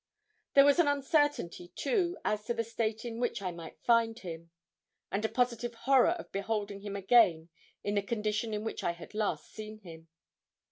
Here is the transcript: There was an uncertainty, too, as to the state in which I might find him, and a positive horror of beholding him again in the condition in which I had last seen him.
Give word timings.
There 0.55 0.65
was 0.65 0.79
an 0.79 0.87
uncertainty, 0.87 1.67
too, 1.75 2.17
as 2.25 2.43
to 2.45 2.55
the 2.55 2.63
state 2.63 3.05
in 3.05 3.19
which 3.19 3.39
I 3.39 3.51
might 3.51 3.79
find 3.83 4.17
him, 4.17 4.49
and 5.11 5.23
a 5.23 5.29
positive 5.29 5.75
horror 5.75 6.13
of 6.17 6.31
beholding 6.31 6.79
him 6.81 6.95
again 6.95 7.49
in 7.83 7.93
the 7.93 8.01
condition 8.01 8.51
in 8.51 8.63
which 8.63 8.83
I 8.83 8.93
had 8.93 9.13
last 9.13 9.51
seen 9.51 9.77
him. 9.81 10.07